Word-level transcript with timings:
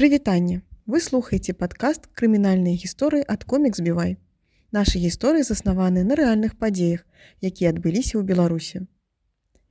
Прывітанне. 0.00 0.62
Вы 0.88 0.98
слухаеце 1.04 1.52
падкаст 1.52 2.06
крымінальныя 2.16 2.72
гісторыі 2.82 3.24
ад 3.32 3.42
комікс 3.44 3.82
бівай. 3.84 4.14
Нашы 4.72 4.96
гісторыі 4.96 5.44
заснаваны 5.44 6.04
на 6.08 6.16
рэальных 6.16 6.54
падзеях, 6.56 7.02
якія 7.44 7.72
адбыліся 7.76 8.16
ў 8.16 8.24
Беларусі. 8.30 8.88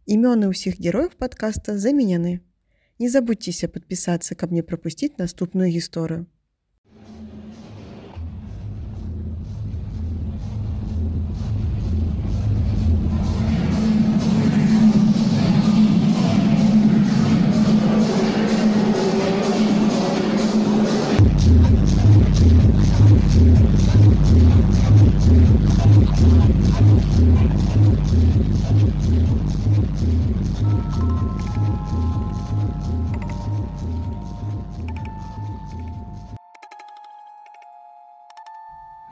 Імёны 0.05 0.51
ўсіх 0.53 0.77
герояў 0.77 1.17
падкаста 1.17 1.73
заменяны. 1.81 2.45
Не 3.01 3.09
забудьцеся 3.09 3.73
падпісацца, 3.73 4.37
каб 4.37 4.53
не 4.53 4.61
прапусціць 4.61 5.17
наступную 5.17 5.73
гісторыю. 5.73 6.29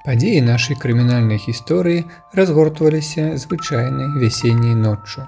Падзеі 0.08 0.40
нашай 0.48 0.78
крымінальнай 0.80 1.36
гісторыі 1.36 2.04
разгортваліся 2.40 3.24
звычайнай 3.44 4.08
вясенняй 4.22 4.76
ноччу 4.84 5.26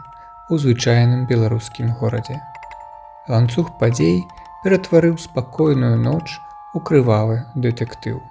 у 0.48 0.60
звычайным 0.64 1.26
беларускім 1.28 1.90
горадзе. 2.00 2.38
Ланцуг 3.28 3.74
падзей 3.82 4.22
ператварыў 4.64 5.18
спакойную 5.20 5.98
ноч 6.00 6.38
у 6.72 6.80
крывавы 6.80 7.44
дэтэктыў. 7.66 8.22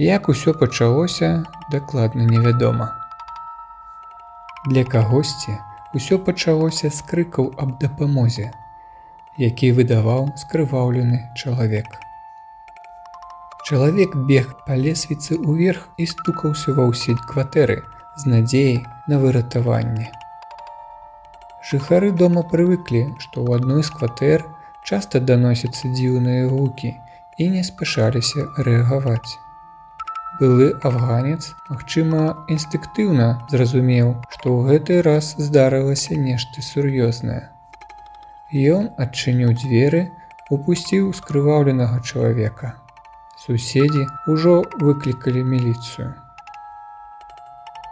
Як 0.00 0.32
усё 0.32 0.56
пачалося, 0.62 1.44
дакладна 1.68 2.24
невядома. 2.30 2.88
Для 4.72 4.86
кагосьці 4.88 5.58
ўсё 5.92 6.16
пачалося 6.30 6.88
з 6.88 7.04
крыкаў 7.12 7.52
аб 7.60 7.76
дапамозе, 7.84 8.48
які 9.36 9.72
выдаваў 9.76 10.32
скрываўлены 10.46 11.22
чалавек. 11.36 11.92
Чалавек 13.64 14.14
бег 14.28 14.48
па 14.68 14.74
лесвіцы 14.76 15.36
ўверх 15.40 15.84
і 15.96 16.04
стукаўся 16.08 16.72
ва 16.78 16.84
ўсе 16.88 17.14
кватэры 17.28 17.76
з 18.20 18.28
надзеяй 18.32 18.74
на 19.12 19.16
выратаванне. 19.22 20.10
Жыхары 21.68 22.10
дома 22.22 22.42
прывыклі, 22.50 23.00
што 23.24 23.40
ў 23.40 23.56
адной 23.56 23.86
з 23.88 23.94
кватэр 23.96 24.44
часта 24.84 25.22
даносяцца 25.30 25.88
дзіўныя 25.94 26.44
гукі 26.52 26.92
і 27.40 27.48
не 27.54 27.64
спяшаліся 27.70 28.44
рэагаваць. 28.68 29.32
Былы 30.44 30.68
афганец, 30.84 31.56
магчыма, 31.72 32.44
інстынктыўна 32.52 33.32
зразумеў, 33.48 34.14
што 34.28 34.46
ў 34.52 34.76
гэты 34.76 35.00
раз 35.08 35.32
здарылася 35.40 36.20
нешта 36.28 36.68
сур'ёзнае. 36.68 37.42
Ён 38.76 38.92
адчыніў 39.00 39.56
дзверы, 39.56 40.06
упусціў 40.52 41.14
скрываўленага 41.16 42.04
чалавека 42.04 42.76
суседзі 43.44 44.06
ўжо 44.26 44.60
выклікалі 44.80 45.44
міліцыю. 45.44 46.12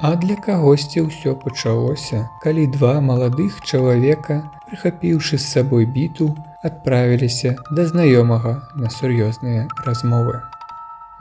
А 0.03 0.17
для 0.17 0.34
кагосьці 0.34 1.06
ўсё 1.06 1.36
пачалося, 1.39 2.27
калі 2.42 2.67
два 2.75 2.98
маладых 2.98 3.61
чалавека, 3.62 4.42
прыхапіўшы 4.67 5.39
з 5.39 5.47
сабой 5.47 5.86
біту, 5.86 6.33
адправіліся 6.67 7.55
да 7.70 7.84
знаёмага 7.86 8.55
на 8.75 8.91
сур'ёзныя 8.91 9.69
размовы. 9.86 10.41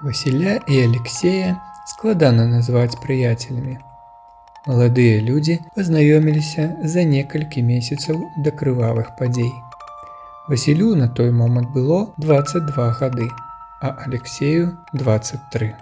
Васіля 0.02 0.57
і 0.65 0.81
Алексея 0.87 1.59
складана 1.93 2.47
назваць 2.47 2.97
прыяцелямі. 3.03 3.77
Маладыя 4.65 5.21
людзі 5.30 5.59
пазнаёміліся 5.77 6.65
за 6.95 7.05
некалькі 7.14 7.61
месяцаў 7.61 8.17
да 8.41 8.49
крывавых 8.49 9.14
падзей. 9.20 9.53
Васілю 10.49 10.95
на 10.95 11.08
той 11.08 11.31
момант 11.31 11.70
было 11.70 12.14
22 12.17 12.91
гады 12.97 13.30
а 13.81 13.95
Алексею 14.05 14.77
23. 14.93 15.75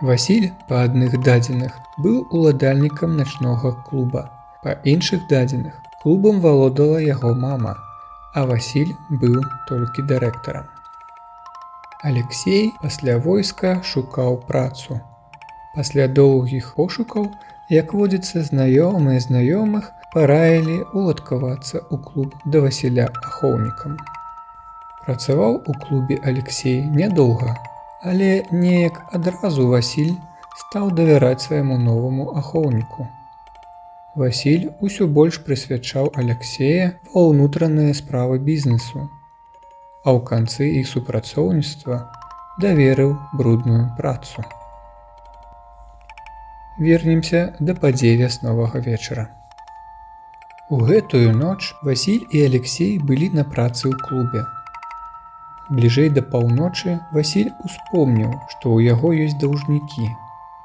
Васіль 0.00 0.46
па 0.68 0.84
адных 0.84 1.16
дадзеных 1.22 1.76
быў 2.00 2.22
уладальнікам 2.30 3.16
начнога 3.16 3.72
клуба. 3.88 4.22
Па 4.62 4.76
іншых 4.92 5.28
дадзеных 5.28 5.76
клубам 6.02 6.40
валодала 6.40 6.96
яго 6.96 7.34
мама, 7.34 7.76
а 8.34 8.46
Васіль 8.48 8.96
быў 9.10 9.44
толькі 9.68 10.08
дырэктарам. 10.08 10.72
Алексей 12.00 12.72
пасля 12.80 13.18
войска 13.18 13.82
шукаў 13.84 14.40
працу. 14.48 15.00
Пасля 15.76 16.08
доўгіх 16.08 16.74
пошукаў, 16.80 17.28
як 17.68 17.92
водзіцца 17.92 18.40
знаёмыя 18.40 19.20
знаёмых, 19.20 19.92
параілі 20.16 20.80
уладкавацца 20.96 21.76
ў 21.92 22.00
клуб 22.00 22.32
да 22.44 22.64
Васіля 22.64 23.12
ахоўнікам. 23.20 24.00
Працаваў 25.06 25.60
у 25.70 25.72
клубе 25.82 26.18
Алексей 26.24 26.80
нядоўга, 26.82 27.52
але 28.02 28.30
неяк 28.50 28.96
адразу 29.14 29.68
Васіль 29.70 30.16
стаў 30.62 30.90
давяраць 30.98 31.46
свайму 31.46 31.76
новаму 31.78 32.26
ахоўніку. 32.40 33.06
Васіль 34.22 34.64
усё 34.88 35.06
больш 35.18 35.38
прысвячаў 35.46 36.10
Алексея 36.22 36.88
ва 37.14 37.22
ўнутраныя 37.30 37.94
справы 37.94 38.40
бізнесу, 38.50 39.06
а 40.02 40.08
ў 40.10 40.26
канцы 40.32 40.66
іх 40.80 40.90
супрацоўніцтва 40.90 42.02
даверыў 42.66 43.14
брудную 43.38 43.86
працу. 44.00 44.42
Вернемся 46.82 47.54
да 47.60 47.78
падзей 47.78 48.18
вясновага 48.18 48.82
вечара. 48.90 49.28
У 50.68 50.82
гэтую 50.82 51.30
ноч 51.30 51.74
Васіль 51.86 52.26
і 52.34 52.44
Алексей 52.50 52.98
былі 52.98 53.30
на 53.38 53.46
працы 53.46 53.86
ў 53.86 53.94
клубе. 54.02 54.42
Бліжэй 55.68 56.12
да 56.14 56.22
паўночы 56.22 57.00
Васіль 57.12 57.50
успомніў, 57.66 58.30
што 58.52 58.70
ў 58.70 58.94
яго 58.94 59.10
ёсць 59.10 59.38
даўжнікі. 59.42 60.06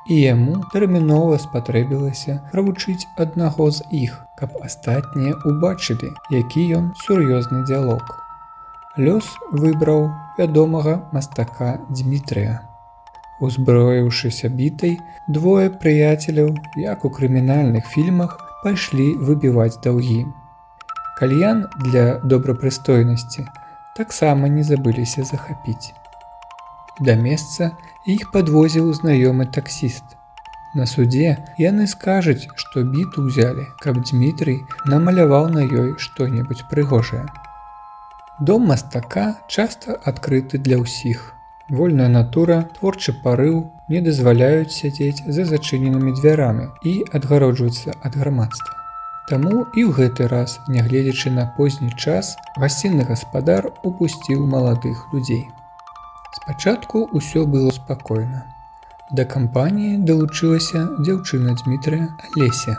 І 0.09 0.15
яму 0.17 0.57
тэрмінова 0.73 1.37
спатрэбілася 1.41 2.37
правучыць 2.51 3.09
аднаго 3.17 3.69
з 3.73 3.85
іх, 3.89 4.17
каб 4.37 4.57
астатнія 4.65 5.37
ўбачылі, 5.45 6.09
які 6.33 6.65
ён 6.77 6.91
сур'ёзны 7.05 7.61
дзялок. 7.69 8.05
Лёс 8.97 9.25
выбраў 9.53 10.09
вядомага 10.37 10.93
мастака 11.13 11.79
Дмітрыя. 11.89 12.59
Узброіўшыся 13.41 14.49
бітай, 14.53 14.99
двое 15.27 15.69
прыяцеляў, 15.69 16.53
як 16.77 17.05
у 17.05 17.09
крымінальных 17.09 17.89
фільмах 17.89 18.37
пайшлі 18.61 19.07
выбіваць 19.17 19.81
даўгі. 19.81 20.25
Кальян 21.17 21.65
для 21.77 22.19
добрапрыстойнасці, 22.21 23.47
таксама 23.97 24.47
не 24.47 24.63
забыліся 24.63 25.23
захапіць. 25.27 25.93
Да 26.99 27.15
месца 27.15 27.71
іх 28.05 28.31
падвозіў 28.31 28.91
знаёмы 28.93 29.47
таксіст. 29.57 30.17
На 30.73 30.85
судзе 30.87 31.35
яны 31.59 31.85
скажуць, 31.91 32.47
што 32.55 32.83
біту 32.87 33.27
ўзялі, 33.27 33.67
каб 33.83 33.99
Дмітрый 34.07 34.63
намаляваў 34.87 35.49
на 35.55 35.67
ёй 35.67 35.95
што-небудзь 35.99 36.63
прыгожае. 36.71 37.27
Дом 38.39 38.71
мастака 38.71 39.25
часта 39.47 39.99
адкрыты 40.11 40.57
для 40.57 40.79
ўсіх. 40.79 41.35
Вольная 41.69 42.07
натура, 42.07 42.63
творчы 42.79 43.13
парыў 43.23 43.63
не 43.91 44.01
дазваляюць 44.01 44.75
сядзець 44.75 45.23
за 45.27 45.47
зачыненымі 45.47 46.15
дзвярамі 46.19 46.67
і 46.83 46.99
адгароджвацца 47.19 47.95
ад 48.01 48.15
грамадства. 48.15 48.80
Таму 49.31 49.59
і 49.79 49.83
ў 49.87 49.91
гэты 49.95 50.25
раз, 50.27 50.57
нягледзячы 50.67 51.31
на 51.31 51.45
позні 51.55 51.89
час, 51.95 52.33
гасцінны 52.59 53.05
гаспадар 53.07 53.69
упусціў 53.87 54.43
маладых 54.53 55.05
людзей. 55.13 55.45
Спачатку 56.35 57.05
ўсё 57.15 57.45
было 57.53 57.71
спакойна. 57.77 58.43
Да 59.15 59.23
кампаніі 59.35 60.03
далучылася 60.11 60.83
дзяўчына 60.99 61.55
Дмітрыя 61.63 62.11
Алеся. 62.27 62.75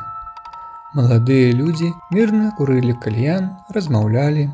Маладыя 0.92 1.56
людзі 1.56 1.88
мірна 2.12 2.52
курылі 2.60 3.00
кальян, 3.00 3.50
размаўлялі. 3.72 4.48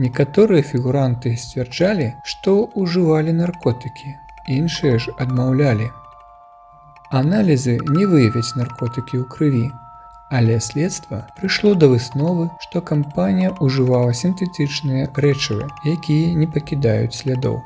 Некаторыя 0.00 0.64
фігуранты 0.64 1.36
сцвярджалі, 1.36 2.12
што 2.24 2.60
ўжывалі 2.72 3.36
наркотыкі, 3.44 4.16
іншыя 4.60 4.96
ж 4.96 5.12
адмаўлялі. 5.20 5.92
Аналізы 7.20 7.82
не 7.84 8.08
выявяць 8.08 8.56
наркотыкі 8.56 9.20
ў 9.20 9.28
крыві, 9.28 9.66
Але 10.28 10.58
следства 10.58 11.28
прыйшло 11.38 11.74
да 11.78 11.86
высновы, 11.86 12.50
што 12.58 12.82
кампанія 12.82 13.54
ўжывала 13.62 14.10
сінтэтычныя 14.10 15.06
рэчывы, 15.14 15.70
якія 15.86 16.34
не 16.34 16.50
пакідаюць 16.50 17.14
слядоў. 17.14 17.62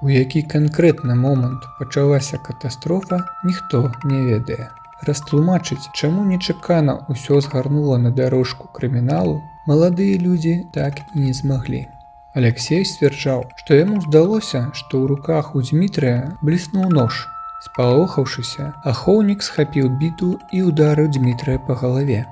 У 0.00 0.08
які 0.08 0.42
канкрэтны 0.54 1.14
момант 1.18 1.66
пачалася 1.78 2.38
катастрофа, 2.38 3.20
ніхто 3.44 3.92
не 4.04 4.24
ведае. 4.30 4.70
Растлумачыць, 5.04 5.90
чаму 5.92 6.24
нечакана 6.24 6.94
ўсё 7.12 7.40
згарнула 7.44 7.98
на 7.98 8.10
дарожку 8.10 8.72
крыміналу, 8.72 9.42
маладыя 9.66 10.18
людзі 10.18 10.54
так 10.72 11.04
і 11.14 11.28
не 11.28 11.32
змаглі. 11.36 11.86
Алексей 12.34 12.84
сцвярджаў, 12.84 13.44
што 13.60 13.74
яму 13.74 14.00
здалося, 14.00 14.70
што 14.72 15.02
ў 15.02 15.04
руках 15.12 15.54
у 15.58 15.62
Дмітрыя 15.62 16.38
бліснуў 16.40 16.88
нож. 16.94 17.26
Спалохаўшыся, 17.66 18.72
ахоўнік 18.86 19.42
схапіў 19.42 19.88
біту 20.00 20.28
і 20.54 20.62
ударыў 20.70 21.08
Дмітрыя 21.14 21.58
па 21.68 21.74
галаве. 21.74 22.24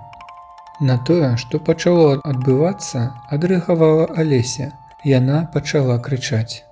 На 0.80 0.98
тое, 0.98 1.36
што 1.42 1.58
пачало 1.58 2.20
адбывацца, 2.22 3.10
адрэагавала 3.32 4.06
Алеся. 4.22 4.72
Яна 5.04 5.38
пачала 5.54 5.96
крычаць. 5.98 6.62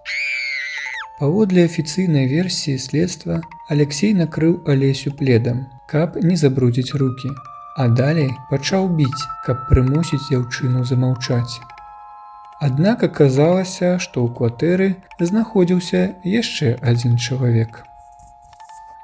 Паводле 1.18 1.64
афіцыйнай 1.70 2.26
версіі 2.26 2.78
следства 2.84 3.40
Алексей 3.70 4.12
накрыў 4.18 4.56
Алесю 4.66 5.12
пледам, 5.20 5.64
каб 5.86 6.18
не 6.22 6.36
забрудзіць 6.36 6.98
руки, 7.02 7.30
а 7.76 7.88
далей 7.88 8.30
пачаў 8.50 8.88
біць, 8.98 9.24
каб 9.46 9.64
прымусіць 9.70 10.26
дзяўчыну 10.26 10.84
замаўчаць. 10.84 11.62
Аднак 12.60 13.02
аказалася, 13.08 13.98
што 13.98 14.26
ў 14.26 14.34
кватэры 14.36 14.88
знаходзіўся 15.18 16.04
яшчэ 16.34 16.76
адзін 16.82 17.18
чалавек. 17.18 17.82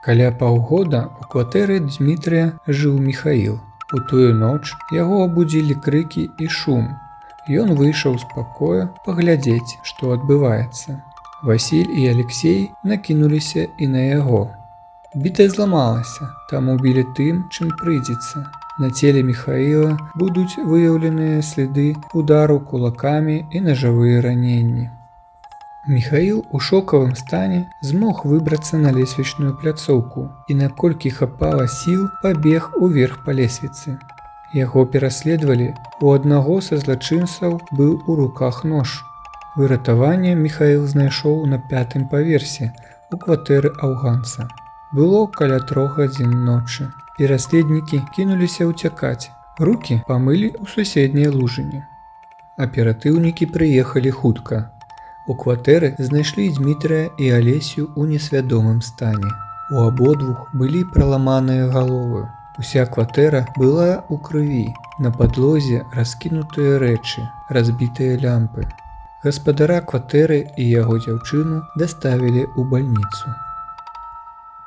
Каля 0.05 0.31
паўгода 0.33 1.01
у 1.21 1.27
кватэры 1.33 1.81
Дмітрыя 1.85 2.53
жыў 2.67 2.97
Михаил. 2.99 3.61
У 3.93 3.99
тую 4.11 4.33
ноч 4.35 4.73
яго 4.97 5.25
абудзілі 5.27 5.77
крыкі 5.85 6.23
і 6.39 6.47
шум. 6.49 6.87
Ён 7.63 7.75
выйшаў 7.77 8.17
з 8.23 8.29
пакоя 8.33 8.87
паглядзець, 9.05 9.77
што 9.83 10.15
адбываецца. 10.17 11.01
Васіль 11.43 11.91
і 12.01 12.07
Алексей 12.13 12.71
накінуліся 12.85 13.67
і 13.79 13.89
на 13.97 14.05
яго. 14.07 14.41
Бітая 15.15 15.49
зламалася, 15.51 16.31
там 16.51 16.69
убілі 16.73 17.05
тым, 17.19 17.45
чым 17.51 17.75
прыйдзецца. 17.81 18.47
На 18.79 18.91
целе 18.91 19.23
Михаила 19.27 19.99
будуць 20.15 20.57
выяўленыя 20.57 21.43
следы 21.43 21.93
удару 22.15 22.61
кулакамі 22.61 23.37
і 23.51 23.61
нажавыя 23.69 24.23
раненні. 24.29 24.89
Михаил 25.87 26.45
у 26.51 26.61
шокавым 26.61 27.15
стане 27.17 27.73
змог 27.81 28.27
выбрацца 28.27 28.77
на 28.77 28.93
лесвічную 28.93 29.57
пляцоўку 29.57 30.29
і 30.49 30.55
наколькі 30.55 31.11
хапала 31.11 31.67
сіл 31.69 32.09
пабег 32.23 32.71
уверх 32.77 33.25
па 33.25 33.33
лесвіцы. 33.33 33.97
Яго 34.53 34.85
пераследавалі, 34.85 35.73
у 36.03 36.13
аднаго 36.13 36.61
са 36.61 36.77
злачынцаў 36.77 37.61
быў 37.73 37.97
у 38.07 38.17
руках 38.21 38.65
нож. 38.65 39.01
Выратаванне 39.57 40.35
Михаил 40.35 40.87
знайшоў 40.87 41.47
на 41.47 41.59
пятым 41.59 42.09
паверсе 42.09 42.73
у 43.11 43.17
кватэры 43.17 43.73
афганца. 43.81 44.49
Было 44.93 45.27
каля 45.27 45.61
трох 45.61 45.97
гадзін 45.97 46.45
ночы 46.45 46.91
пераследнікі 47.21 48.01
кінуліся 48.17 48.65
ўцякаць. 48.69 49.29
Рукі 49.61 50.01
памылі 50.09 50.49
ў 50.57 50.65
суседнія 50.73 51.33
лужыні. 51.33 51.81
Аператыўнікі 52.57 53.49
прыехалі 53.57 54.13
хутка. 54.21 54.61
У 55.29 55.35
кватэры 55.37 55.95
знайшлі 55.99 56.49
Дмітрыя 56.57 57.13
і 57.21 57.31
Алесю 57.37 57.93
ў 57.93 58.17
несвядомым 58.17 58.81
стане. 58.81 59.29
У 59.71 59.85
абодвух 59.85 60.49
былі 60.57 60.85
праламаныя 60.95 61.69
галовы. 61.69 62.25
Уся 62.61 62.87
кватэра 62.87 63.47
была 63.57 64.01
ў 64.09 64.17
крыві. 64.17 64.69
На 65.01 65.13
падлозе 65.13 65.85
раскінутыя 65.97 66.81
рэчы, 66.81 67.25
разбітыя 67.49 68.17
лямпы. 68.21 68.65
Гаспадара 69.25 69.81
кватэры 69.85 70.41
і 70.57 70.65
яго 70.65 70.97
дзяўчыну 71.05 71.61
даставілі 71.77 72.49
ў 72.57 72.61
бальніцу. 72.73 73.37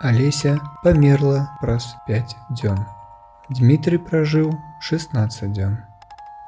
Алеся 0.01 0.59
памерла 0.83 1.49
праз 1.61 1.95
5 2.05 2.37
дзён. 2.53 2.77
Дмітрый 3.49 3.97
пражыў 3.97 4.53
16 4.79 5.53
дзён. 5.57 5.81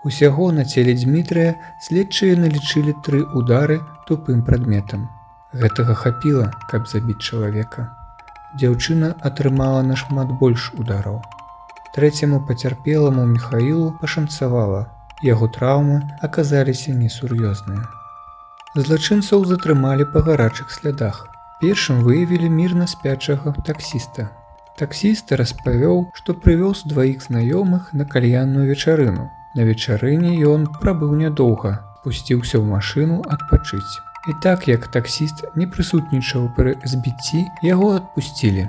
Усяго 0.05 0.51
на 0.53 0.63
целе 0.69 0.93
Дмітрыя 0.93 1.55
следчыя 1.81 2.37
налічылі 2.37 2.93
тры 3.05 3.23
удары 3.39 3.77
тупым 4.05 4.43
прадметам. 4.45 5.07
Гэтага 5.61 5.95
хапіла, 5.97 6.51
каб 6.69 6.85
забіць 6.91 7.23
чалавека. 7.25 7.89
Дзяўчына 8.61 9.15
атрымала 9.29 9.79
нашмат 9.81 10.29
больш 10.41 10.67
удараў. 10.77 11.23
Трэцяму 11.95 12.37
пацярпеламу 12.45 13.25
Михаілу 13.31 13.87
пашанцавала. 14.01 14.81
Яго 15.25 15.47
траўмы 15.55 15.97
аказаліся 16.27 16.93
несур'ёзныя. 16.93 17.87
Злачынцаў 18.75 19.47
затрымалі 19.49 20.05
па 20.13 20.21
гарачых 20.27 20.69
слядах. 20.75 21.23
Першым 21.63 22.03
выявілі 22.05 22.51
мірна 22.51 22.85
спячага 22.93 23.55
таксіста. 23.65 24.27
Таксіст 24.77 25.33
распавёў, 25.41 26.11
што 26.13 26.37
прывёз 26.45 26.83
дваіх 26.93 27.25
знаёмых 27.25 27.89
на 27.93 28.05
кальянную 28.05 28.67
вечарыну. 28.69 29.31
На 29.55 29.63
вечарыне 29.63 30.35
ён 30.43 30.67
прабыў 30.81 31.15
нядоўга, 31.15 31.77
пусціўся 32.03 32.59
ў 32.59 32.65
машыну 32.75 33.21
адпачыць. 33.35 33.93
І 34.27 34.33
так 34.43 34.67
як 34.67 34.87
таксіст 34.91 35.45
не 35.55 35.67
прысутнічаў 35.69 36.49
пры 36.57 36.75
збіцці, 36.83 37.45
яго 37.63 37.93
адпусцілі. 37.99 38.67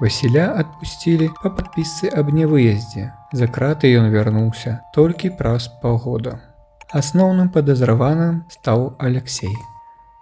Васіля 0.00 0.46
адпусцілі 0.62 1.30
па 1.42 1.50
падпісцы 1.58 2.14
аб 2.20 2.30
невыездзе. 2.38 3.10
За 3.32 3.46
краты 3.50 3.90
ён 3.98 4.10
вярнуўся 4.14 4.78
толькі 4.94 5.34
праз 5.38 5.68
паўгода. 5.82 6.38
Асноўным 6.94 7.50
падазраваным 7.50 8.42
стаў 8.54 8.92
Алексей. 8.98 9.54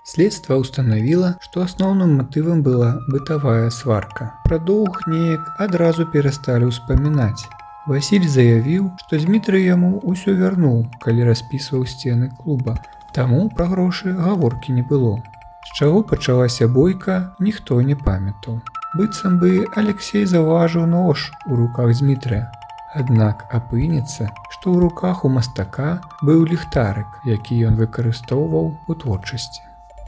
Следства 0.08 0.56
ўстанавіла, 0.60 1.36
што 1.44 1.62
асноўным 1.68 2.16
матывам 2.20 2.62
была 2.66 2.94
бытавая 3.12 3.68
сварка. 3.70 4.32
Пра 4.48 4.56
доўг 4.58 5.04
неяк 5.06 5.52
адразу 5.62 6.08
перасталі 6.14 6.72
ўспамінаць. 6.72 7.44
Васіль 7.86 8.28
заявіў, 8.30 8.90
што 9.02 9.18
Дмітрый 9.18 9.64
яму 9.66 9.98
ўсё 10.06 10.36
вярнуў, 10.38 10.84
калі 11.02 11.26
распісваў 11.26 11.82
сцены 11.90 12.28
клуба. 12.30 12.76
Таму 13.10 13.48
пра 13.50 13.66
грошы 13.72 14.14
гаворкі 14.14 14.76
не 14.78 14.84
было. 14.86 15.18
З 15.66 15.82
чаго 15.82 16.02
пачалася 16.06 16.68
бойка, 16.68 17.34
ніхто 17.42 17.80
не 17.82 17.98
памятаў. 17.98 18.60
Быццам 18.94 19.42
бы 19.42 19.66
Алексей 19.74 20.30
заўважыў 20.30 20.86
нож 20.86 21.26
у 21.50 21.58
руках 21.58 21.90
Дмітрыя. 21.98 22.46
Аднак 22.94 23.48
апынецца, 23.50 24.30
што 24.54 24.70
ў 24.70 24.78
руках 24.86 25.26
у 25.26 25.34
мастака 25.34 25.98
быў 26.22 26.46
ліхтарык, 26.54 27.26
які 27.26 27.58
ён 27.66 27.82
выкарыстоўваў 27.82 28.74
у 28.86 28.94
творчасці. 28.94 29.62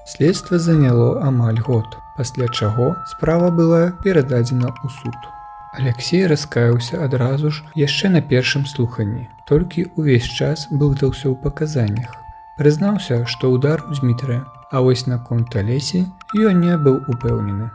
Следства 0.06 0.62
заняло 0.62 1.26
амаль 1.26 1.58
год, 1.58 1.98
пасля 2.14 2.46
чаго 2.46 2.94
справа 3.18 3.50
была 3.50 3.90
перададзена 4.04 4.70
ў 4.70 4.86
суд. 5.02 5.33
Алексей 5.74 6.26
раскаяўся 6.30 7.02
адразу 7.04 7.50
ж 7.50 7.64
яшчэ 7.74 8.08
на 8.16 8.20
першым 8.22 8.66
слуханні, 8.66 9.26
толькі 9.50 9.90
ўвесь 9.98 10.28
час 10.30 10.68
блытаўся 10.70 11.26
ў 11.30 11.34
паказаннях. 11.42 12.14
Прызнаўся, 12.58 13.24
што 13.26 13.50
удар 13.50 13.82
у 13.90 13.94
Дмітрыя, 13.98 14.44
а 14.70 14.82
вось 14.86 15.06
наконт 15.10 15.56
Алесі 15.58 16.06
ён 16.34 16.62
не 16.62 16.78
быў 16.78 17.02
упэўнены. 17.10 17.70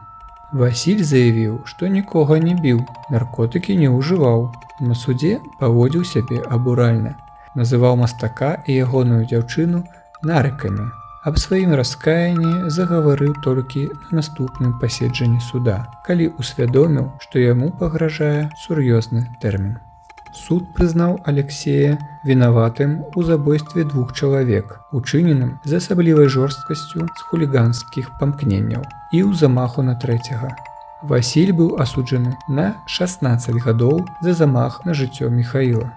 Васіль 0.51 1.03
заявіў, 1.03 1.59
што 1.67 1.91
нікога 1.91 2.39
не 2.39 2.55
біў, 2.55 2.79
наркотыкі 3.11 3.75
не 3.75 3.91
ўжываў. 3.91 4.47
На 4.79 4.95
судзе 4.95 5.35
паводзіў 5.59 6.07
сябе 6.07 6.39
абуральна, 6.47 7.17
называў 7.59 7.99
мастака 7.99 8.55
і 8.65 8.79
ягоную 8.87 9.27
дзяўчыну 9.27 9.83
нарыкамі, 10.23 10.87
аб 11.27 11.35
сваім 11.39 11.75
раскаянні 11.75 12.69
загаварыў 12.71 13.35
толькі 13.43 13.89
на 13.91 14.21
наступным 14.21 14.79
паседжанні 14.79 15.41
суда, 15.43 15.83
калі 16.07 16.31
усвядоміў, 16.39 17.11
што 17.19 17.43
яму 17.43 17.71
пагражае 17.79 18.49
сур'ёзны 18.63 19.27
тэрмін. 19.43 19.77
Суд 20.31 20.63
прызнаў 20.77 21.17
Алексея 21.25 21.97
вінаватым 22.23 23.03
у 23.15 23.23
забойстве 23.23 23.83
двух 23.83 24.13
чалавек, 24.13 24.79
учыненым 24.93 25.57
з 25.65 25.81
асаблівай 25.81 26.29
жорсткасцю 26.29 27.07
з 27.07 27.27
хуліганскіх 27.29 28.11
памкненняў 28.19 28.83
і 29.11 29.19
ў 29.25 29.33
замаху 29.35 29.81
на 29.81 29.97
трэцяга. 29.99 30.53
Васіль 31.01 31.51
быў 31.55 31.79
асуджаны 31.81 32.37
на 32.47 32.75
16 32.85 33.59
гадоў 33.65 34.05
за 34.21 34.33
замах 34.33 34.85
на 34.85 34.93
жыццё 34.93 35.29
Михаіла. 35.33 35.91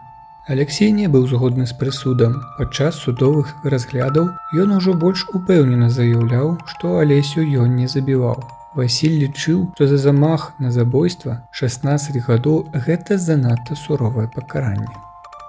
Алексей 0.49 0.91
не 0.91 1.07
быў 1.07 1.29
згодны 1.31 1.67
з 1.71 1.75
прысудам. 1.79 2.33
Падчас 2.59 2.97
судовых 2.99 3.55
разглядаў 3.63 4.31
ён 4.59 4.73
ужо 4.77 4.95
больш 4.95 5.23
упэўнена 5.39 5.89
заяўляў, 5.89 6.59
што 6.67 6.99
Алесю 6.99 7.47
ён 7.47 7.77
не 7.77 7.87
забіваў. 7.87 8.43
Васіль 8.75 9.23
лічыў, 9.23 9.71
што 9.77 9.87
за 9.87 9.99
замах 10.03 10.51
на 10.59 10.73
забойства 10.73 11.43
16 11.53 12.19
гадоў 12.27 12.67
гэта 12.75 13.19
занадта 13.19 13.77
суровае 13.77 14.27
пакаранне. 14.35 14.91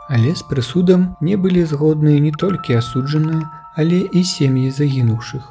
Але 0.10 0.36
з 0.36 0.46
прысудам 0.46 1.16
не 1.22 1.38
былі 1.42 1.66
згодныя 1.66 2.20
не 2.20 2.32
толькі 2.32 2.78
асуджаныя, 2.78 3.50
але 3.74 4.06
і 4.14 4.22
сем'і 4.22 4.70
загінуўшых. 4.70 5.50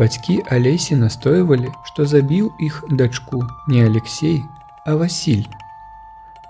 Бацькі 0.00 0.40
Алесі 0.48 0.96
настойвалі, 0.96 1.68
што 1.84 2.08
забіў 2.08 2.48
іх 2.58 2.82
дачку 2.88 3.44
не 3.68 3.84
Алексей, 3.84 4.40
а 4.86 4.96
Васіль. 4.96 5.44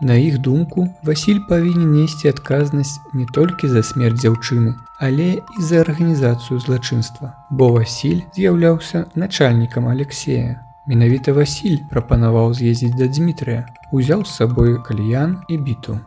На 0.00 0.14
іх 0.14 0.38
думку, 0.38 0.88
Васіль 1.02 1.40
павінен 1.48 1.92
несці 1.92 2.28
адказнасць 2.28 3.00
не 3.14 3.24
толькі 3.32 3.68
за 3.72 3.82
смерць 3.82 4.20
дзяўчыны, 4.20 4.74
але 5.00 5.28
і 5.40 5.62
за 5.62 5.80
арганізацыю 5.80 6.60
злачынства. 6.60 7.32
Бо 7.50 7.72
Васіль 7.72 8.20
з'яўляўся 8.36 9.06
начальнікам 9.14 9.88
Алексея. 9.88 10.60
Менавіта 10.86 11.32
Васіль 11.32 11.80
прапанаваў 11.90 12.52
з'ездзіць 12.54 12.92
да 13.00 13.08
Дмітрыя, 13.08 13.64
узяў 13.90 14.28
з 14.28 14.36
сабой 14.36 14.76
кальян 14.84 15.40
і 15.48 15.58
біту. 15.58 15.98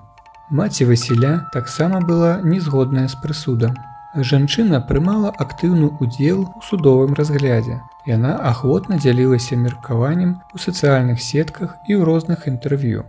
Маці 0.50 0.86
Васіля 0.86 1.50
таксама 1.54 2.00
была 2.00 2.42
незгодная 2.46 3.08
з 3.10 3.18
прысудам. 3.26 3.74
Жанчына 4.14 4.86
прымала 4.86 5.34
актыўны 5.34 5.94
ўдзел 5.98 6.46
у 6.46 6.62
судовым 6.62 7.14
разглядзе. 7.18 7.82
Яна 8.06 8.38
ахвотна 8.54 8.98
дзялілася 8.98 9.58
меркаваннем 9.58 10.42
у 10.54 10.58
сацыяльных 10.58 11.22
сетках 11.22 11.78
і 11.90 11.98
ў 11.98 12.06
розных 12.06 12.48
інтэрв'ю. 12.50 13.06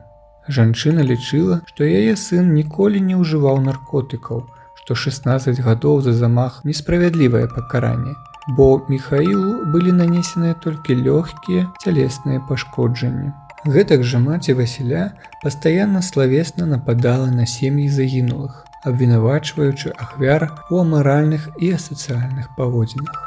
Жанчына 0.51 1.03
лічыла, 1.07 1.61
што 1.71 1.87
яе 1.87 2.17
сын 2.19 2.55
ніколі 2.55 3.01
не 3.09 3.19
ўжываў 3.19 3.61
наркотыкаў, 3.67 4.41
што 4.81 4.97
16 5.03 5.61
гадоў 5.67 6.01
за 6.07 6.15
замах 6.23 6.57
несправядлівае 6.71 7.47
пакаранне, 7.53 8.15
бо 8.57 8.67
Михаілу 8.89 9.71
былі 9.75 9.95
нанесеныя 9.99 10.57
толькі 10.65 10.99
лёгкія 11.07 11.69
цялесныя 11.85 12.43
пашкоджанні. 12.49 13.31
Гэтак 13.77 14.03
жа 14.03 14.19
маці 14.25 14.57
Васіля 14.59 15.05
пастаянна 15.45 16.03
славесна 16.03 16.67
нападала 16.67 17.31
на 17.31 17.47
сем'і 17.47 17.87
загінулых, 17.93 18.65
абвінавачваючы 18.91 19.95
ахвяр 20.07 20.49
у 20.71 20.83
амаральных 20.83 21.47
і 21.61 21.75
асацыяльных 21.79 22.51
паводзінах. 22.57 23.23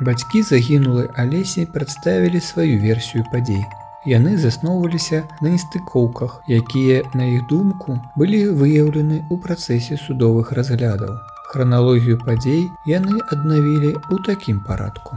Бацькі 0.00 0.42
загінулай 0.42 1.06
Алесі 1.14 1.68
прадставілі 1.70 2.40
сваю 2.40 2.80
версію 2.80 3.22
падзей. 3.30 3.62
Яны 4.04 4.36
засноўваліся 4.36 5.22
на 5.40 5.48
нестыкоўках, 5.54 6.42
якія, 6.48 7.04
на 7.14 7.24
іх 7.24 7.46
думку, 7.48 7.96
былі 8.20 8.40
выяўлены 8.52 9.24
ў 9.32 9.40
працэсе 9.40 9.96
судовых 9.96 10.52
разглядаў. 10.52 11.16
Храналогію 11.48 12.18
падзей 12.20 12.68
яны 12.84 13.16
аднавілі 13.32 13.96
ў 13.96 14.20
такім 14.28 14.60
парадку. 14.68 15.16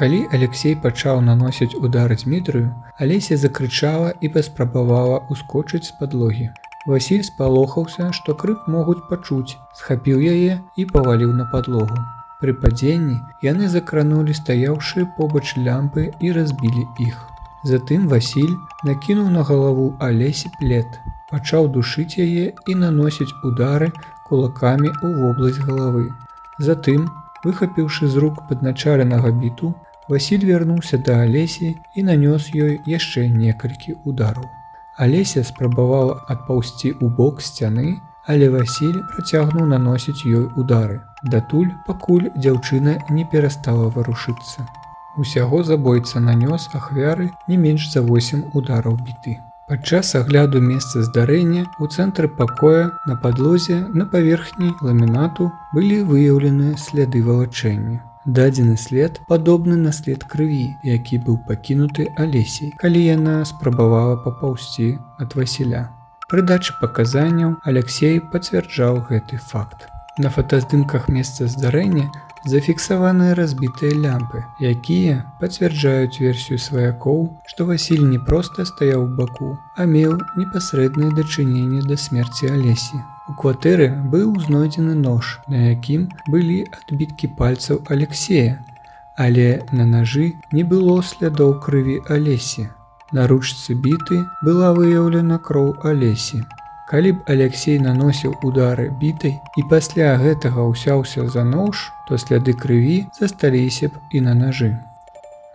Калі 0.00 0.24
Алексей 0.32 0.72
пачаў 0.72 1.20
наносіць 1.28 1.76
удары 1.76 2.16
Дмітрыю, 2.16 2.72
Алеся 2.96 3.36
закрычала 3.36 4.16
і 4.24 4.32
паспрабавала 4.32 5.20
ўскочыць 5.28 5.84
з 5.90 5.92
падлогі. 6.00 6.48
Васіль 6.88 7.24
спалохаўся, 7.28 8.12
што 8.16 8.32
крык 8.32 8.64
могуць 8.72 9.04
пачуць, 9.10 9.58
схапіў 9.76 10.22
яе 10.24 10.60
і 10.80 10.86
паваліў 10.96 11.34
на 11.36 11.44
падлогу. 11.52 11.98
Пры 12.40 12.54
падзенні 12.62 13.18
яны 13.44 13.68
закранулі 13.68 14.32
стаяўшы 14.32 15.04
побач 15.18 15.58
лямпы 15.58 16.08
і 16.22 16.32
разбілі 16.38 16.86
іх. 17.04 17.18
Затым 17.66 18.06
Васіль 18.08 18.54
накінуў 18.84 19.30
на 19.34 19.42
галаву 19.42 19.96
Алесі 19.98 20.50
плед, 20.58 20.86
пачаў 21.30 21.66
душыць 21.74 22.14
яе 22.22 22.54
і 22.54 22.74
наносіць 22.82 23.34
удары 23.42 23.90
кулакамі 24.28 24.90
ў 25.02 25.08
вобласць 25.18 25.58
галавы. 25.66 26.06
Затым, 26.62 27.10
выхапіўшы 27.42 28.06
з 28.06 28.22
рук 28.22 28.46
падначаленага 28.48 29.34
біту, 29.42 29.74
Васіль 30.08 30.46
вярнуўся 30.46 31.02
да 31.02 31.18
Алесі 31.26 31.74
і 31.94 32.06
нанёс 32.06 32.48
ёй 32.54 32.78
яшчэ 32.86 33.26
некалькі 33.28 33.98
удараў. 34.04 34.46
Алеся 34.96 35.42
спрабавала 35.44 36.14
адпаўсці 36.32 36.94
ў 36.94 37.10
бок 37.18 37.42
сцяны, 37.42 37.98
але 38.24 38.48
Васіль 38.54 39.02
працягнуў 39.12 39.66
наносіць 39.66 40.22
ёй 40.24 40.46
удары. 40.54 41.02
Датуль, 41.22 41.74
пакуль 41.86 42.30
дзяўчына 42.38 42.98
не 43.10 43.26
перастала 43.26 43.90
варушыцца. 43.90 44.64
Усяго 45.18 45.64
забойца 45.66 46.20
нанёс 46.22 46.70
ахвяры 46.78 47.30
не 47.48 47.56
менш 47.56 47.90
за 47.92 48.02
8 48.06 48.42
удараў 48.54 48.98
біты. 49.02 49.38
Падчас 49.68 50.14
агляду 50.14 50.60
месца 50.64 51.02
здарэння 51.02 51.66
у 51.78 51.86
цэнтры 51.86 52.28
пакоя 52.28 52.84
на 53.06 53.16
падлозе 53.24 53.80
на 53.92 54.06
паверхні 54.06 54.70
ламінату 54.80 55.50
былі 55.74 55.98
выяўлены 56.12 56.76
сляды 56.84 57.20
валачэння. 57.26 57.98
Дадзены 58.38 58.76
след 58.76 59.20
падобны 59.28 59.76
на 59.76 59.92
след 59.92 60.24
крыві, 60.24 60.76
які 60.84 61.18
быў 61.26 61.36
пакінуты 61.50 62.08
алесей, 62.16 62.72
калі 62.78 63.04
яна 63.04 63.36
спрабавала 63.44 64.16
папаўсці 64.24 64.88
ад 65.18 65.34
Васіля. 65.34 65.88
Пры 66.30 66.46
дачы 66.46 66.78
паказанняў 66.80 67.56
Алексей 67.64 68.20
пацвярджаў 68.20 69.04
гэты 69.10 69.42
факт. 69.52 69.88
На 70.18 70.30
фотаздымках 70.30 71.08
месца 71.08 71.46
здарэння 71.46 72.10
зафіксаваныя 72.44 73.34
разбітыя 73.34 73.98
лямпы, 74.04 74.44
якія 74.60 75.24
пацвярджаюць 75.40 76.20
версію 76.20 76.58
сваякоў, 76.58 77.20
што 77.46 77.66
Васіль 77.66 78.06
не 78.06 78.18
проста 78.18 78.64
стаяў 78.68 79.04
у 79.04 79.10
баку, 79.20 79.56
а 79.76 79.84
меў 79.84 80.18
непасрэднае 80.36 81.10
дачыненне 81.18 81.82
да 81.88 81.96
смерці 81.96 82.52
Алесі. 82.54 83.02
У 83.28 83.34
кватэры 83.40 83.90
быў 84.14 84.32
знойдзены 84.46 84.94
нож, 84.94 85.38
на 85.48 85.74
якім 85.74 86.08
былі 86.28 86.64
адбіткі 86.78 87.34
пальцаў 87.38 87.82
Алексея, 87.88 88.64
але 89.16 89.66
на 89.72 89.84
нажы 89.84 90.32
не 90.52 90.64
было 90.64 91.02
слядоў 91.02 91.58
крыві 91.64 91.98
Алесі. 92.08 92.68
На 93.10 93.26
ручцы 93.26 93.74
біты 93.74 94.22
была 94.44 94.72
выяўлена 94.76 95.38
кроў 95.40 95.74
Алесі. 95.82 96.44
Калі 96.88 97.10
б 97.12 97.24
Алексей 97.28 97.76
наносіў 97.84 98.32
удары 98.48 98.88
бітай 99.00 99.34
і 99.60 99.62
пасля 99.68 100.14
гэтага 100.20 100.64
ўсяўся 100.72 101.28
за 101.28 101.44
нож, 101.44 101.92
то 102.08 102.16
сляды 102.16 102.54
крыві 102.56 103.04
засталіся 103.18 103.92
б 103.92 104.00
і 104.16 104.22
на 104.24 104.32
нажы. 104.32 104.72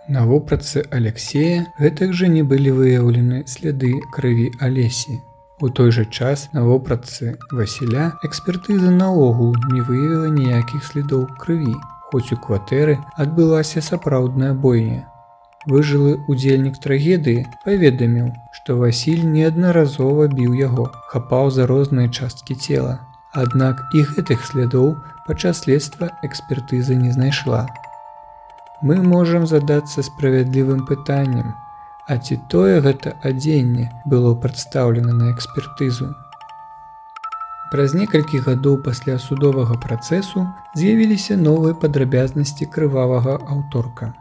На 0.08 0.26
вопратцы 0.30 0.84
Алексея 0.94 1.66
гэтак 1.80 2.14
жа 2.14 2.30
не 2.30 2.44
былі 2.44 2.74
выяўлены 2.78 3.48
сляды 3.50 3.94
крыві 4.14 4.52
Алесі. 4.62 5.18
У 5.58 5.70
той 5.70 5.90
жа 5.96 6.06
час 6.06 6.50
на 6.54 6.66
вопратцы 6.68 7.34
Васіля 7.50 8.12
экспертыза 8.28 8.92
наогул 8.94 9.56
не 9.72 9.82
выявіла 9.82 10.30
ніякіх 10.30 10.86
слідоў 10.86 11.26
крыві, 11.42 11.74
хоць 12.12 12.30
у 12.30 12.38
кватэры 12.38 13.00
адбылася 13.18 13.82
сапраўдная 13.82 14.54
бойня 14.54 15.08
выжылы 15.66 16.20
удзельнік 16.28 16.78
трагедыі 16.84 17.46
паведаміў, 17.66 18.30
што 18.52 18.78
Васіль 18.82 19.24
неаднаразова 19.24 20.28
біў 20.28 20.54
яго, 20.60 20.92
хапаў 21.14 21.52
за 21.52 21.68
розныя 21.68 22.10
часткі 22.10 22.56
цела. 22.56 23.00
Аднак 23.34 23.82
і 23.94 24.04
гэтых 24.14 24.46
слядоў 24.46 24.96
падчас 25.28 25.64
следства 25.66 26.12
экспертызы 26.24 26.96
не 26.96 27.12
знайшла. 27.12 27.66
Мы 28.82 29.02
можам 29.02 29.48
задацца 29.48 30.04
справядлівым 30.04 30.86
пытаннем, 30.86 31.54
А 32.06 32.18
ці 32.18 32.36
тое 32.52 32.82
гэта 32.84 33.16
адзенне 33.24 33.88
было 34.04 34.36
прадстаўлена 34.36 35.14
на 35.16 35.32
экспертызу. 35.32 36.10
Праз 37.72 37.96
некалькі 37.96 38.42
гадоў 38.48 38.82
пасля 38.88 39.16
судовага 39.26 39.78
працэсу 39.86 40.44
з'явіліся 40.76 41.40
новыя 41.40 41.78
падрабязнасці 41.86 42.68
крывавага 42.76 43.38
аўторка. 43.56 44.12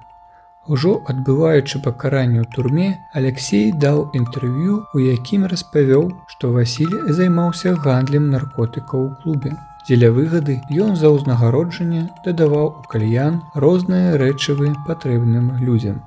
Ужо 0.68 1.02
адбываючы 1.10 1.82
пакаранне 1.82 2.38
ў 2.42 2.46
турме, 2.54 3.02
Алексей 3.18 3.72
даў 3.84 4.14
інтэрв'ю, 4.14 4.74
у 4.94 4.98
якім 5.02 5.46
распавёў, 5.50 6.04
што 6.30 6.52
Васіль 6.54 7.10
займаўся 7.10 7.74
гандлем 7.74 8.30
наркотыкаў 8.30 9.00
у 9.06 9.10
клубе. 9.22 9.58
Дзеля 9.82 10.12
выгады 10.14 10.60
ён 10.78 10.94
за 10.94 11.10
ўзнагароджанне 11.10 12.02
дадаваў 12.24 12.68
у 12.78 12.82
кальян 12.86 13.42
розныя 13.58 14.14
рэчывы 14.22 14.70
патрэбным 14.86 15.58
людзям. 15.58 15.98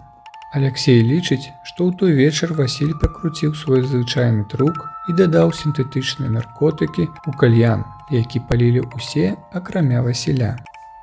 Алексей 0.55 1.03
лічыць, 1.03 1.51
што 1.67 1.91
ў 1.91 1.99
той 1.99 2.15
вечар 2.15 2.55
Васіль 2.55 2.95
пракруціў 2.95 3.51
свой 3.59 3.83
звычайны 3.83 4.47
трук 4.47 4.87
і 5.11 5.19
дадаў 5.19 5.51
сінтэтычныя 5.51 6.31
наркотыкі 6.31 7.11
ў 7.11 7.31
кальян, 7.35 7.83
які 8.07 8.39
палілі 8.47 8.87
ўсе 8.95 9.35
акрамя 9.51 9.99
Васіля. 9.99 10.55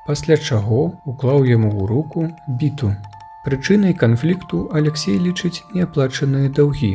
Пасля 0.09 0.41
чаго 0.41 0.97
уклаў 1.05 1.45
яму 1.45 1.69
ў 1.69 1.85
руку 1.85 2.33
біту, 2.49 2.97
Прычынай 3.45 3.95
канфлікту 3.99 4.69
Алексей 4.71 5.17
лічыць 5.19 5.65
неаплачаныя 5.75 6.51
даўгі. 6.59 6.91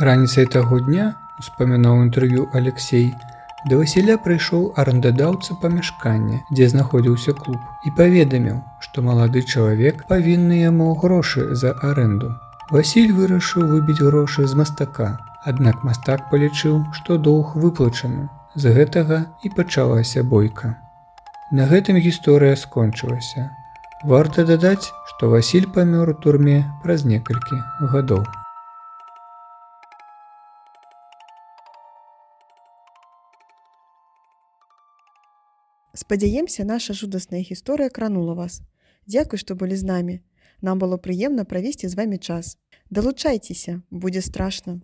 Раніцай 0.00 0.46
таго 0.54 0.78
дня, 0.80 1.08
успамінаў 1.42 2.04
інтэрв'ю 2.04 2.46
Алексей, 2.60 3.12
да 3.68 3.76
Васіля 3.80 4.16
прыйшоў 4.24 4.62
арандадаўца 4.80 5.58
памяшкання, 5.60 6.40
дзе 6.54 6.68
знаходзіўся 6.72 7.36
клуб 7.36 7.60
і 7.84 7.92
паведаміў, 8.00 8.62
што 8.80 9.04
малады 9.04 9.44
чалавек 9.44 10.06
павінны 10.08 10.62
яму 10.62 10.88
грошы 11.04 11.44
за 11.52 11.76
аренду. 11.90 12.32
Васіль 12.72 13.12
вырашыў 13.12 13.68
выбіць 13.68 14.00
грошы 14.00 14.48
з 14.48 14.56
мастака, 14.62 15.10
аднак 15.44 15.84
мастак 15.84 16.30
палічыў, 16.32 16.80
што 16.96 17.20
доўг 17.28 17.56
выплачаны. 17.60 18.28
З 18.56 18.72
гэтага 18.72 19.20
і 19.44 19.52
пачалася 19.52 20.24
бойка. 20.24 20.74
На 21.52 21.68
гэтым 21.68 22.00
гісторыя 22.00 22.56
скончылася. 22.56 23.50
Варта 24.04 24.44
дадаць, 24.46 24.92
што 25.10 25.26
Васіль 25.26 25.66
памёр 25.74 26.10
у 26.10 26.14
турме 26.14 26.62
праз 26.84 27.02
некалькі 27.02 27.56
гадоў. 27.82 28.22
Спадзяемся, 35.98 36.62
наша 36.62 36.94
жудасная 36.94 37.42
гісторыя 37.42 37.90
кранула 37.90 38.38
вас. 38.38 38.62
Дзякуй, 39.10 39.42
што 39.42 39.58
былі 39.58 39.74
з 39.74 39.82
намі. 39.82 40.22
Нам 40.62 40.78
было 40.78 40.94
прыемна 40.94 41.42
правесці 41.42 41.90
з 41.90 41.98
вами 41.98 42.22
час. 42.22 42.54
Далучайцеся, 42.90 43.82
будзе 43.90 44.22
страшна. 44.22 44.78